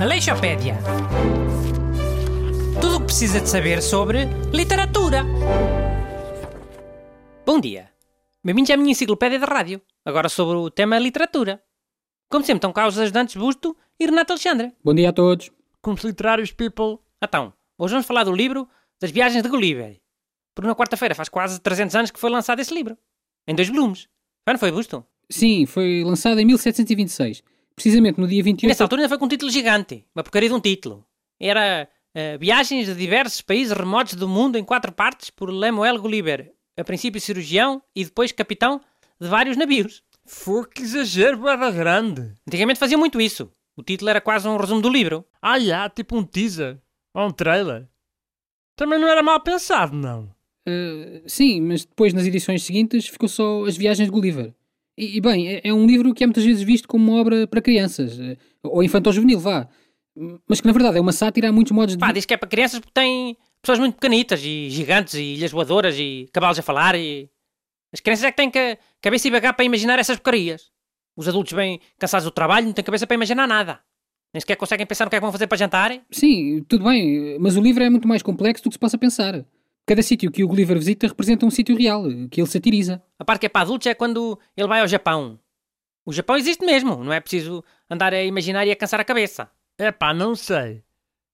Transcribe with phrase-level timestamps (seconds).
[0.00, 0.78] Aleixopédia.
[2.80, 5.22] Tudo o que precisa de saber sobre literatura.
[7.44, 7.90] Bom dia.
[8.42, 9.82] Bem-vindos à minha enciclopédia de rádio.
[10.02, 11.62] Agora sobre o tema literatura.
[12.30, 14.72] Como sempre, estão cá os ajudantes Busto e Renato Alexandre.
[14.82, 15.50] Bom dia a todos.
[15.82, 16.98] Como literários, people.
[17.22, 18.66] Então, hoje vamos falar do livro
[18.98, 20.00] Das Viagens de Gulliver.
[20.54, 22.96] Porque na quarta-feira faz quase 300 anos que foi lançado esse livro.
[23.46, 24.08] Em dois volumes.
[24.48, 25.04] Já não foi, Busto?
[25.28, 27.42] Sim, foi lançado em 1726.
[27.74, 28.68] Precisamente no dia E 28...
[28.68, 30.04] nessa altura ainda foi com um título gigante.
[30.14, 31.06] Uma porcaria de um título.
[31.38, 36.52] Era eh, Viagens de diversos países remotos do mundo em quatro partes por Lemuel Gulliver.
[36.76, 38.80] A princípio cirurgião e depois capitão
[39.20, 40.02] de vários navios.
[40.26, 42.34] Foi que exagero, bada grande.
[42.46, 43.50] Antigamente fazia muito isso.
[43.76, 45.24] O título era quase um resumo do livro.
[45.40, 46.78] Ah, já, tipo um teaser.
[47.14, 47.88] Ou um trailer.
[48.76, 50.30] Também não era mal pensado, não.
[50.66, 54.54] Eh, sim, mas depois nas edições seguintes ficou só As Viagens de Gulliver.
[55.00, 57.46] E, e, bem, é, é um livro que é muitas vezes visto como uma obra
[57.46, 58.20] para crianças.
[58.20, 59.66] eh, ou infantil-juvenil, vá.
[60.46, 62.00] Mas que na verdade é uma sátira a muitos modos de...
[62.00, 65.52] Pá, diz que é para crianças porque tem pessoas muito pequenitas e gigantes e ilhas
[65.52, 67.30] voadoras e cavalos a falar e...
[67.92, 70.70] As crianças é que têm que cabeça e bagar para imaginar essas porcarias.
[71.16, 73.80] Os adultos bem cansados do trabalho não têm cabeça para imaginar nada.
[74.34, 75.98] Nem sequer conseguem pensar no que é que vão fazer para jantar.
[76.10, 79.44] Sim, tudo bem, mas o livro é muito mais complexo do que se possa pensar.
[79.86, 83.02] Cada sítio que o Gulliver visita representa um sítio real, que ele satiriza.
[83.18, 85.38] A parte que é para adultos é quando ele vai ao Japão.
[86.04, 89.50] O Japão existe mesmo, não é preciso andar a imaginar e a cansar a cabeça.
[89.78, 90.82] É pá, não sei.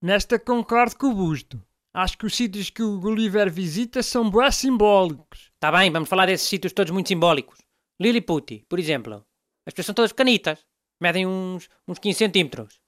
[0.00, 1.62] Nesta concordo com o Busto.
[1.92, 5.52] Acho que os sítios que o Gulliver visita são bué simbólicos.
[5.54, 7.58] Está bem, vamos falar desses sítios todos muito simbólicos.
[8.00, 9.24] Lilliput, por exemplo.
[9.64, 10.66] As pessoas são todas pequenitas.
[11.00, 12.80] Medem uns, uns 15 centímetros.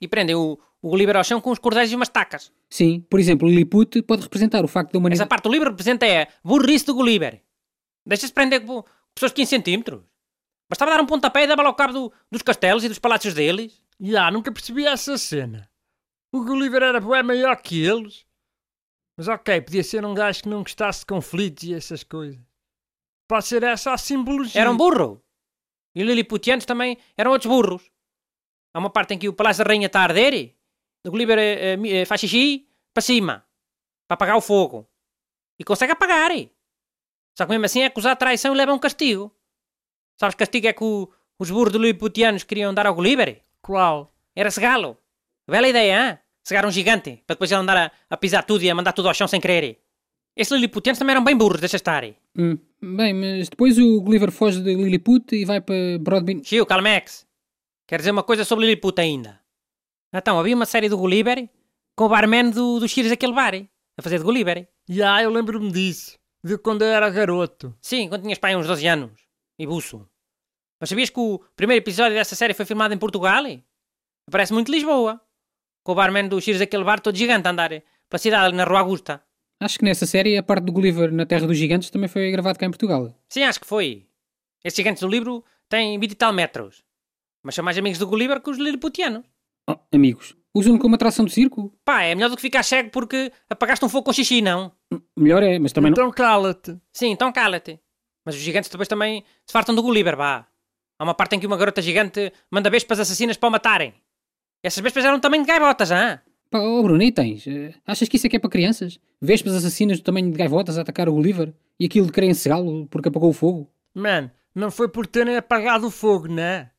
[0.00, 2.52] E prendem o, o Gulliver ao chão com uns cordéis e umas tacas.
[2.68, 5.28] Sim, por exemplo, Lilliput pode representar o facto da Essa humanidade...
[5.30, 7.42] parte do livro representa é a burrice do Gulliver.
[8.06, 10.02] Deixa-se prender com pessoas de 15 centímetros.
[10.70, 13.82] Bastava dar um pontapé e dava ao cabo do- dos castelos e dos palácios deles.
[13.98, 15.70] Já, nunca percebi essa cena.
[16.32, 18.26] O Gulliver era bué maior que eles.
[19.16, 22.40] Mas ok, podia ser um gajo que não gostasse de conflitos e essas coisas.
[23.28, 24.60] Pode ser essa a simbologia.
[24.60, 25.22] Era um burro.
[25.94, 27.90] E os liliputianos também eram outros burros.
[28.74, 30.56] Há uma parte em que o Palácio da Rainha está a arder e
[31.06, 33.44] o Gulliver eh, eh, mi- eh, faz xixi para cima.
[34.08, 34.88] Para apagar o fogo.
[35.58, 36.30] E consegue apagar.
[37.36, 39.34] Só que mesmo assim é acusado de traição e leva um castigo.
[40.18, 43.40] Sabes que castigo é que o- os burros do liliputianos queriam dar ao Gulliver?
[43.60, 44.14] Qual?
[44.36, 44.96] Era cegá-lo.
[45.48, 46.18] Bela ideia, hein?
[46.42, 49.08] Cegar um gigante, para depois ele andar a, a pisar tudo e a mandar tudo
[49.08, 49.80] ao chão sem querer.
[50.36, 52.04] Esses liliputianos também eram bem burros, deixa estar.
[52.36, 56.42] Hum, bem, mas depois o Gulliver foge de Lilliput e vai para Broadbean...
[56.44, 57.26] Chiu, Calmex.
[57.86, 59.40] Quer dizer uma coisa sobre Lilliput ainda.
[60.14, 61.48] Então, havia uma série do Gulliver
[61.96, 63.52] com o barman do, do Cheers daquele bar,
[63.98, 64.68] a fazer de Gulliver.
[64.88, 66.16] Já, eu lembro-me disso.
[66.42, 67.76] De quando eu era garoto.
[67.80, 69.10] Sim, quando tinhas pai uns 12 anos.
[69.58, 70.08] E buço.
[70.80, 73.42] Mas sabias que o primeiro episódio dessa série foi filmado em Portugal?
[74.30, 75.20] Parece muito Lisboa.
[75.82, 77.70] Com o barman do Cheers daquele bar todo gigante a andar
[78.08, 79.20] pela cidade ali na Rua Augusta.
[79.60, 82.58] Acho que nessa série a parte do Gulliver na Terra dos Gigantes também foi gravado
[82.58, 83.12] cá em Portugal.
[83.28, 84.06] Sim, acho que foi.
[84.62, 86.84] Esses gigantes do livro têm 20 e tal metros.
[87.42, 89.24] Mas são mais amigos do Gulliver que os liliputianos.
[89.68, 91.72] Oh, amigos, usam-no como atração de circo?
[91.84, 94.72] Pá, é melhor do que ficar cego porque apagaste um fogo com xixi, não?
[95.16, 95.94] Melhor é, mas também não...
[95.96, 96.78] Então cala-te.
[96.92, 97.80] Sim, então cala-te.
[98.24, 100.46] Mas os gigantes depois também se fartam do Gulliver, vá.
[100.98, 103.94] Há uma parte em que uma garota gigante manda vespas assassinas para o matarem.
[104.62, 106.20] Essas vespas eram também de gaivotas, hã?
[106.50, 107.46] Pá, oh Bruno, e tens?
[107.46, 108.98] Eh, Achas que isso é que é para crianças?
[109.20, 111.52] Vespas assassinas do tamanho de gaivotas a atacar o Gulliver?
[111.80, 113.68] E aquilo de querem cegá-lo porque apagou o fogo?
[113.94, 116.70] Man, não foi por terem apagado o fogo, né?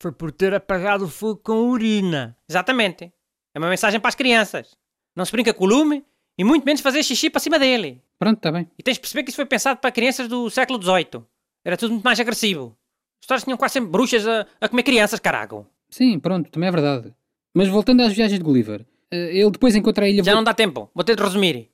[0.00, 2.34] Foi por ter apagado o fogo com urina.
[2.48, 3.12] Exatamente.
[3.54, 4.74] É uma mensagem para as crianças.
[5.14, 6.02] Não se brinca com o lume
[6.38, 8.02] e muito menos fazer xixi para cima dele.
[8.18, 8.66] Pronto, está bem.
[8.78, 11.22] E tens de perceber que isso foi pensado para crianças do século XVIII.
[11.62, 12.74] Era tudo muito mais agressivo.
[13.20, 15.66] As histórias tinham quase sempre bruxas a, a comer crianças, carago.
[15.90, 17.14] Sim, pronto, também é verdade.
[17.54, 20.24] Mas voltando às viagens de Gulliver, eh, ele depois encontra a ilha...
[20.24, 20.90] Já não dá tempo.
[20.94, 21.70] Vou ter de resumir.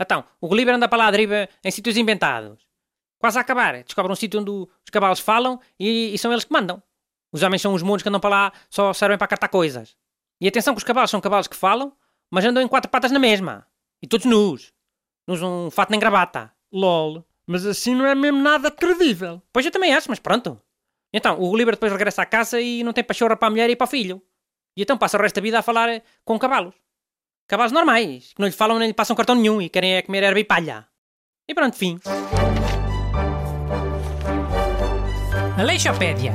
[0.00, 2.58] Então, o Gulliver anda para lá à deriva em sítios inventados.
[3.18, 3.82] Quase a acabar.
[3.82, 6.82] Descobre um sítio onde os cavalos falam e, e são eles que mandam.
[7.36, 9.94] Os homens são os mundos que andam para lá, só servem para catar coisas.
[10.40, 11.92] E atenção que os cavalos são cavalos que falam,
[12.30, 13.66] mas andam em quatro patas na mesma.
[14.02, 14.72] E todos nus.
[15.28, 16.50] Nus um fato nem gravata.
[16.72, 17.22] LOL.
[17.46, 19.42] Mas assim não é mesmo nada credível.
[19.52, 20.58] Pois eu também acho, mas pronto.
[21.12, 23.76] Então, o Gulliver depois regressa à casa e não tem pachorra para a mulher e
[23.76, 24.22] para o filho.
[24.74, 26.74] E então passa o resto da vida a falar eh, com cavalos.
[27.46, 30.22] Cavalos normais, que não lhe falam nem lhe passam cartão nenhum e querem é comer
[30.22, 30.88] erva e palha.
[31.46, 32.00] E pronto, fim.
[35.58, 36.34] Aleixopédia.